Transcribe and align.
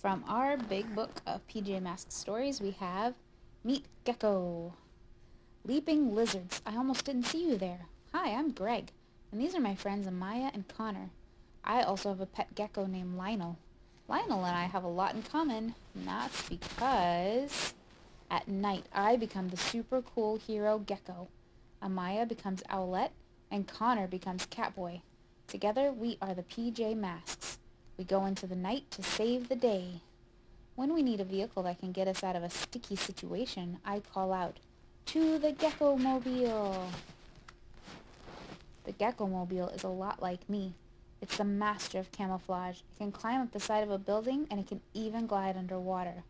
From 0.00 0.24
our 0.26 0.56
big 0.56 0.94
book 0.94 1.20
of 1.26 1.46
PJ 1.46 1.82
Masks 1.82 2.14
stories, 2.14 2.58
we 2.58 2.70
have 2.70 3.12
Meet 3.62 3.84
Gekko. 4.06 4.72
Leaping 5.66 6.14
lizards. 6.14 6.62
I 6.64 6.76
almost 6.76 7.04
didn't 7.04 7.26
see 7.26 7.46
you 7.46 7.58
there. 7.58 7.80
Hi, 8.14 8.30
I'm 8.30 8.52
Greg, 8.52 8.92
and 9.30 9.38
these 9.38 9.54
are 9.54 9.60
my 9.60 9.74
friends 9.74 10.06
Amaya 10.06 10.54
and 10.54 10.66
Connor. 10.66 11.10
I 11.64 11.82
also 11.82 12.08
have 12.08 12.20
a 12.22 12.24
pet 12.24 12.54
gecko 12.54 12.86
named 12.86 13.18
Lionel. 13.18 13.58
Lionel 14.08 14.46
and 14.46 14.56
I 14.56 14.64
have 14.64 14.84
a 14.84 14.88
lot 14.88 15.14
in 15.14 15.22
common, 15.22 15.74
and 15.94 16.08
that's 16.08 16.48
because 16.48 17.74
at 18.30 18.48
night 18.48 18.86
I 18.94 19.16
become 19.16 19.50
the 19.50 19.58
super 19.58 20.00
cool 20.00 20.38
hero 20.38 20.78
Gekko. 20.78 21.26
Amaya 21.82 22.26
becomes 22.26 22.62
Owlette, 22.70 23.12
and 23.50 23.68
Connor 23.68 24.06
becomes 24.06 24.46
Catboy. 24.46 25.02
Together 25.46 25.92
we 25.92 26.16
are 26.22 26.32
the 26.32 26.42
PJ 26.44 26.96
Masks. 26.96 27.39
We 28.00 28.06
go 28.06 28.24
into 28.24 28.46
the 28.46 28.56
night 28.56 28.90
to 28.92 29.02
save 29.02 29.50
the 29.50 29.54
day. 29.54 30.00
When 30.74 30.94
we 30.94 31.02
need 31.02 31.20
a 31.20 31.24
vehicle 31.24 31.64
that 31.64 31.80
can 31.80 31.92
get 31.92 32.08
us 32.08 32.24
out 32.24 32.34
of 32.34 32.42
a 32.42 32.48
sticky 32.48 32.96
situation, 32.96 33.76
I 33.84 34.00
call 34.00 34.32
out, 34.32 34.56
To 35.04 35.38
the 35.38 35.52
Gekko 35.52 35.98
Mobile! 35.98 36.86
The 38.84 38.94
Gekko 38.94 39.30
Mobile 39.30 39.68
is 39.68 39.84
a 39.84 39.88
lot 39.88 40.22
like 40.22 40.48
me. 40.48 40.72
It's 41.20 41.36
the 41.36 41.44
master 41.44 41.98
of 41.98 42.10
camouflage. 42.10 42.78
It 42.78 42.96
can 42.96 43.12
climb 43.12 43.42
up 43.42 43.52
the 43.52 43.60
side 43.60 43.82
of 43.82 43.90
a 43.90 43.98
building 43.98 44.46
and 44.50 44.58
it 44.58 44.68
can 44.68 44.80
even 44.94 45.26
glide 45.26 45.58
underwater. 45.58 46.24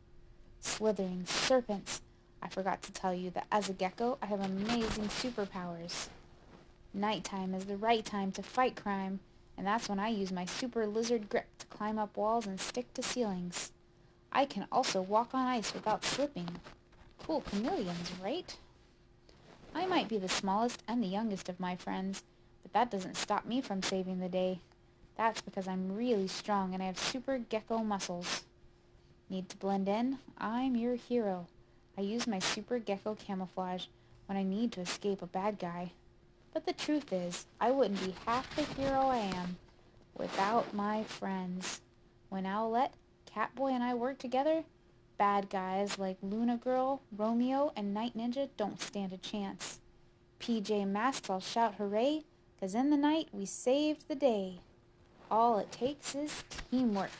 Slithering 0.59 1.25
serpents! 1.25 2.01
I 2.43 2.49
forgot 2.49 2.83
to 2.83 2.93
tell 2.93 3.15
you 3.15 3.31
that 3.31 3.47
as 3.53 3.69
a 3.69 3.75
gecko, 3.75 4.19
I 4.21 4.27
have 4.27 4.45
amazing 4.45 5.05
superpowers. 5.05 6.09
Nighttime 6.93 7.55
is 7.55 7.67
the 7.67 7.77
right 7.77 8.05
time 8.05 8.33
to 8.33 8.43
fight 8.43 8.75
crime, 8.75 9.21
and 9.61 9.67
that's 9.67 9.91
when 9.91 9.99
I 9.99 10.09
use 10.09 10.33
my 10.33 10.47
super 10.47 10.87
lizard 10.87 11.29
grip 11.29 11.45
to 11.59 11.67
climb 11.67 11.99
up 11.99 12.17
walls 12.17 12.47
and 12.47 12.59
stick 12.59 12.95
to 12.95 13.03
ceilings. 13.03 13.73
I 14.33 14.47
can 14.47 14.67
also 14.73 15.03
walk 15.03 15.35
on 15.35 15.47
ice 15.47 15.75
without 15.75 16.03
slipping. 16.03 16.49
Cool 17.19 17.43
chameleons, 17.43 18.11
right? 18.25 18.57
I 19.75 19.85
might 19.85 20.09
be 20.09 20.17
the 20.17 20.31
smallest 20.31 20.83
and 20.89 21.03
the 21.03 21.09
youngest 21.09 21.51
of 21.51 21.61
my 21.61 21.77
friends, 21.77 22.23
but 22.63 22.73
that 22.73 22.91
doesn't 22.91 23.19
stop 23.19 23.45
me 23.45 23.61
from 23.61 23.83
saving 23.83 24.21
the 24.21 24.31
day. 24.31 24.61
That's 25.19 25.43
because 25.43 25.69
I'm 25.69 25.95
really 25.95 26.29
strong 26.29 26.73
and 26.73 26.83
I 26.83 26.87
have 26.87 26.99
super 26.99 27.37
gecko 27.37 27.81
muscles. 27.81 28.45
Need 29.29 29.51
to 29.51 29.59
blend 29.59 29.91
in? 29.91 30.21
I'm 30.39 30.75
your 30.75 30.95
hero. 30.95 31.49
I 31.99 32.01
use 32.01 32.27
my 32.27 32.39
super 32.39 32.79
gecko 32.79 33.15
camouflage 33.15 33.89
when 34.25 34.39
I 34.39 34.43
need 34.43 34.73
to 34.73 34.81
escape 34.81 35.21
a 35.21 35.27
bad 35.27 35.59
guy. 35.59 35.93
But 36.53 36.67
the 36.67 36.73
truth 36.73 37.13
is, 37.13 37.47
I 37.61 37.71
wouldn't 37.71 38.05
be 38.05 38.15
half 38.27 38.55
the 38.57 38.63
hero 38.63 39.07
I 39.07 39.19
am 39.19 39.57
without 40.17 40.75
my 40.75 41.05
friends. 41.05 41.81
When 42.29 42.45
Owlette, 42.45 42.93
Catboy, 43.27 43.73
and 43.73 43.85
I 43.85 43.95
work 43.95 44.19
together, 44.19 44.65
bad 45.17 45.49
guys 45.49 45.99
like 45.99 46.19
Luna 46.23 46.57
Girl, 46.57 47.03
Romeo, 47.17 47.73
and 47.77 47.95
Night 47.95 48.17
Ninja 48.17 48.49
don't 48.57 48.81
stand 48.81 49.13
a 49.13 49.19
chance. 49.19 49.81
PJ 50.41 50.87
Masks 50.87 51.31
all 51.31 51.41
shout 51.41 51.75
hooray, 51.77 52.25
'cause 52.59 52.75
in 52.75 52.91
the 52.91 52.97
night 52.97 53.29
we 53.33 53.47
saved 53.47 54.09
the 54.09 54.15
day. 54.15 54.61
All 55.31 55.59
it 55.59 55.71
takes 55.71 56.15
is 56.15 56.45
teamwork. 56.71 57.11